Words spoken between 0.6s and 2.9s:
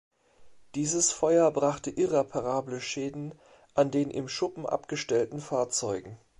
Dieses Feuer brachte irreparable